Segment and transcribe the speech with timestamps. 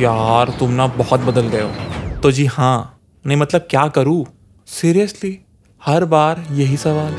[0.00, 1.70] यार, तुम ना बहुत बदल गए हो।
[2.20, 4.24] तो जी हाँ नहीं मतलब क्या करूँ?
[4.66, 5.38] सीरियसली
[5.86, 7.12] हर बार यही सवाल।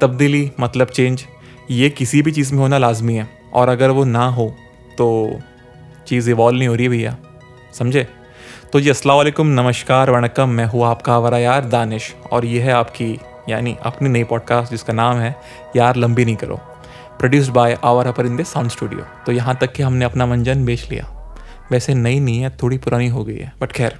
[0.00, 1.24] तब्दीली मतलब चेंज
[1.70, 4.54] ये किसी भी चीज़ में होना लाजमी है। और अगर वो ना हो
[4.98, 5.38] तो
[6.06, 7.16] चीज़ इवॉल्व नहीं हो रही भैया।
[7.74, 8.06] समझे?
[8.72, 13.18] तो जी वालेकुम, नमस्कार वणकम मैं हूँ आपका हमारा यार, दानिश। और ये है आपकी
[13.48, 15.34] यानी अपनी नई पॉडकास्ट जिसका नाम है
[15.76, 16.56] यार लंबी नहीं करो
[17.18, 20.64] produced by our upper in the sound studio तो यहाँ तक कि हमने अपना मंजन
[20.64, 21.10] बेच लिया।
[21.70, 23.98] वैसे नई नहीं है, थोड़ी पुरानी हो गई है बट खैर।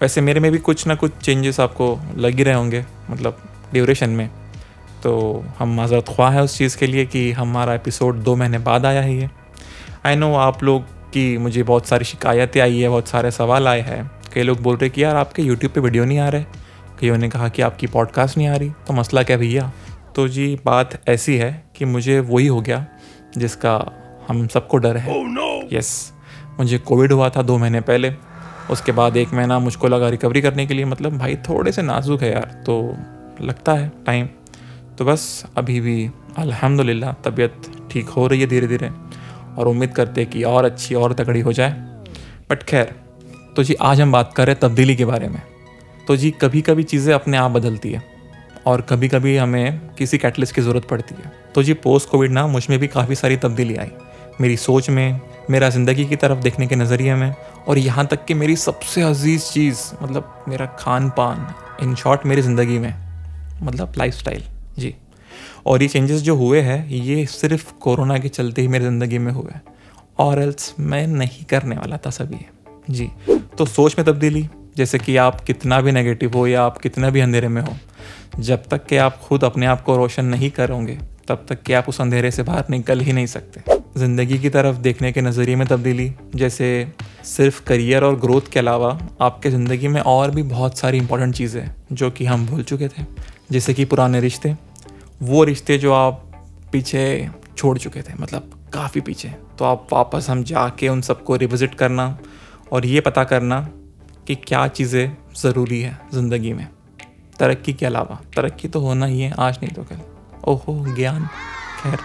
[0.00, 3.42] वैसे मेरे में भी कुछ ना कुछ चेंजेस आपको लग ही रहे होंगे मतलब
[3.72, 4.28] ड्यूरेशन में।
[5.02, 8.86] तो हम माजरत ख्वाह है उस चीज़ के लिए कि हमारा एपिसोड दो महीने बाद
[8.86, 9.30] आया ही है।
[10.06, 10.82] आई नो आप लोग
[11.12, 14.76] की मुझे बहुत सारी शिकायतें आई है, बहुत सारे सवाल आए हैं। कई लोग बोल
[14.76, 16.44] रहे कि यार आपके यूट्यूब पे वीडियो नहीं आ रहे।
[17.00, 19.72] कईयों ने कहा कि आपकी पॉडकास्ट नहीं आ रही तो मसला क्या भैया?
[20.14, 22.86] तो जी बात ऐसी है कि मुझे वही हो गया
[23.38, 23.74] जिसका
[24.28, 25.78] हम सबको डर है। Yes oh, no.
[25.78, 28.12] yes, मुझे कोविड हुआ था दो महीने पहले।
[28.70, 32.22] उसके बाद एक महीना मुझको लगा रिकवरी करने के लिए मतलब भाई थोड़े से नाजुक
[32.22, 32.96] है यार तो
[33.40, 34.28] लगता है टाइम
[34.98, 38.90] तो बस अभी भी अल्हम्दुलिल्लाह तबीयत ठीक हो रही है धीरे धीरे
[39.58, 41.70] और उम्मीद करते कि और अच्छी और तगड़ी हो जाए।
[42.50, 42.94] बट खैर
[43.56, 45.42] तो जी आज हम बात कर रहे हैं तब्दीली के बारे में।
[46.08, 48.02] तो जी कभी कभी चीज़ें अपने आप बदलती है
[48.66, 52.46] और कभी कभी हमें किसी कैटलिस्ट की ज़रूरत पड़ती है। तो जी पोस्ट कोविड ना,
[52.46, 53.90] मुझमें भी काफ़ी सारी तब्दीली आई।
[54.40, 57.34] मेरी सोच में, मेरा ज़िंदगी की तरफ़ देखने के नज़रिए में
[57.68, 61.46] और यहाँ तक कि मेरी सबसे अज़ीज़ चीज़ मतलब मेरा खान पान
[61.82, 62.94] इन शॉर्ट मेरी ज़िंदगी में
[63.62, 64.28] मतलब लाइफ
[64.78, 64.94] जी।
[65.66, 69.32] और ये चेंजेस जो हुए हैं, ये सिर्फ़ कोरोना के चलते ही मेरी ज़िंदगी में
[69.32, 69.60] हुए
[70.18, 72.46] और एल्स मैं नहीं करने वाला था सभी,
[72.90, 73.10] जी।
[73.58, 74.48] तो सोच में तब्दीली
[74.78, 77.76] जैसे कि आप कितना भी नेगेटिव हो या आप कितना भी अंधेरे में हो,
[78.38, 80.98] जब तक कि आप खुद अपने आप को रोशन नहीं करोगे,
[81.28, 84.76] तब तक कि आप उस अंधेरे से बाहर निकल ही नहीं सकते। ज़िंदगी की तरफ़
[84.76, 86.92] देखने के नज़रिए में तब्दीली, जैसे
[87.26, 91.70] सिर्फ़ करियर और ग्रोथ के अलावा आपके ज़िंदगी में और भी बहुत सारी इंपॉर्टेंट चीज़ें
[91.92, 93.04] जो कि हम भूल चुके थे।
[93.52, 94.54] जैसे कि पुराने रिश्ते,
[95.22, 96.24] वो रिश्ते जो आप
[96.72, 99.28] पीछे छोड़ चुके थे मतलब काफ़ी पीछे।
[99.58, 102.18] तो आप वापस हम जाके उन सबको रिविज़िट करना
[102.72, 103.60] और ये पता करना
[104.28, 106.66] कि क्या चीज़ें ज़रूरी है ज़िंदगी में।
[107.38, 110.00] तरक्की के अलावा, तरक्की तो होना ही है, आज नहीं तो कल।
[110.44, 111.26] ओहो, ज्ञान।
[111.82, 111.98] खैर,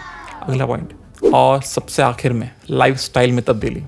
[0.44, 0.94] अगला पॉइंट
[1.34, 3.84] और सबसे आखिर में लाइफ में तब्दीली।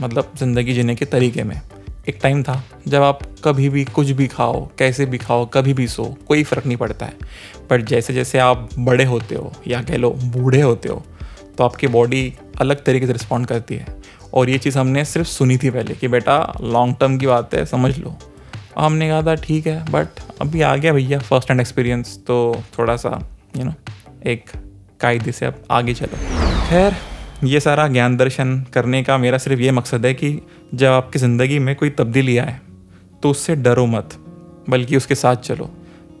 [0.00, 1.60] मतलब ज़िंदगी जीने के तरीके में।
[2.08, 5.88] एक टाइम था, जब आप कभी भी कुछ भी खाओ, कैसे भी खाओ, कभी भी
[5.88, 7.16] सो, कोई फ़र्क नहीं पड़ता है।
[7.70, 11.02] पर जैसे जैसे आप बड़े होते हो, या कह लो बूढ़े होते हो
[11.58, 14.01] तो आपकी बॉडी अलग तरीके से रिस्पॉन्ड करती है।
[14.34, 17.64] और ये चीज़ हमने सिर्फ़ सुनी थी पहले कि बेटा लॉन्ग टर्म की बात है,
[17.66, 18.16] समझ लो।
[18.78, 22.96] हमने कहा था, ठीक है बट अभी आ गया भैया फ़र्स्ट हैंड एक्सपीरियंस तो थोड़ा
[22.96, 23.18] सा
[23.56, 23.72] यू नो
[24.26, 24.50] एक
[25.00, 26.16] कायदे से अब आगे चलो।
[26.68, 26.94] खैर,
[27.44, 30.38] ये सारा ज्ञान दर्शन करने का मेरा सिर्फ़ ये मकसद है कि
[30.74, 32.58] जब आपकी ज़िंदगी में कोई तब्दीली आए
[33.22, 34.18] तो उससे डरो मत,
[34.70, 35.70] बल्कि उसके साथ चलो।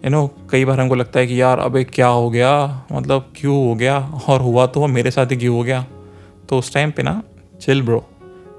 [0.04, 2.86] यू नो कई बार हमको लगता है कि यार, अबे, क्या हो गया?
[2.92, 3.98] मतलब क्यों हो गया?
[4.28, 5.84] और हुआ तो मेरे साथ ही क्यों हो गया?
[6.48, 7.22] तो उस टाइम पे ना
[7.62, 8.04] चिल ब्रो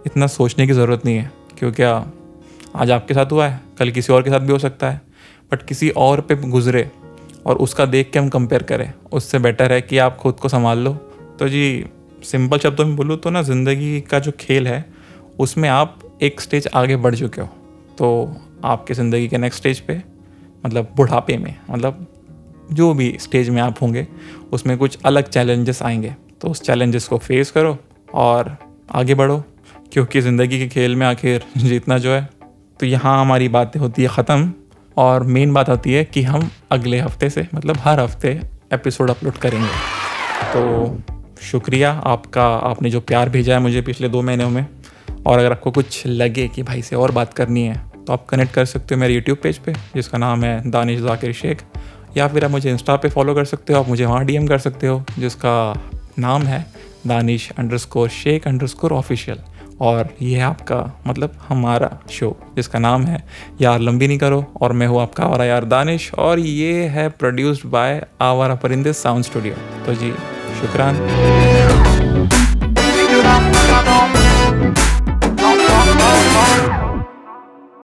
[0.08, 4.24] इतना सोचने की ज़रूरत नहीं है क्योंकि आज आपके साथ हुआ है, कल किसी और
[4.24, 5.02] के साथ भी हो सकता है
[5.52, 6.90] बट किसी और पे गुजरे
[7.46, 10.80] और उसका देख के हम कंपेयर करें, उससे बेटर है कि आप खुद को संभाल
[10.80, 10.94] लो।
[11.40, 11.86] तो जी
[12.24, 14.86] सिंपल शब्दों में बोलूँ तो ना, ज़िंदगी का जो खेल है,
[15.40, 17.47] उसमें आप एक स्टेज आगे बढ़ चुके हो।
[17.97, 18.35] तो
[18.66, 20.02] आपके ज़िंदगी के नेक्स्ट स्टेज पे
[20.66, 22.06] मतलब बुढ़ापे में मतलब
[22.72, 24.08] जो भी स्टेज में आप होंगे,
[24.53, 27.78] उसमें कुछ अलग चैलेंजेस आएँगे। तो उस चैलेंजेस को फेस करो
[28.14, 28.58] और
[28.94, 29.44] आगे बढ़ो,
[29.94, 32.28] क्योंकि ज़िंदगी के खेल में आखिर जीतना जो है
[32.80, 34.52] तो यहाँ हमारी बातें होती है ख़त्म।
[34.98, 38.30] और मेन बात आती है कि हम अगले हफ़्ते से मतलब हर हफ़्ते
[38.74, 39.68] एपिसोड अपलोड करेंगे।
[40.53, 44.66] तो शुक्रिया आपका, आपने जो प्यार भेजा है मुझे पिछले दो महीनों में।
[45.28, 48.53] और अगर आपको कुछ लगे कि भाई से और बात करनी है तो आप कनेक्ट
[48.53, 51.62] कर सकते हो मेरे यूट्यूब पेज पे, जिसका नाम है दानिश जाकिर शेख।
[52.18, 54.58] या फिर आप मुझे इंस्टा पे फॉलो कर सकते हो, आप मुझे वहाँ डीएम कर
[54.59, 55.73] सकते हो, जिसका
[56.20, 56.66] नाम है
[57.08, 59.40] Danish underscore Shaikh underscore official
[59.82, 60.78] और ये है आपका
[61.08, 63.23] मतलब हमारा शो जिसका नाम है
[63.61, 67.66] यार लंबी नहीं करो, और मैं हूँ आपका आवारा यार दानिश, और ये है प्रोड्यूस्ड
[67.70, 69.55] बाय आवारा परिंदे साउंड स्टूडियो
[69.85, 70.11] तो जी,
[70.61, 70.96] शुक्रान।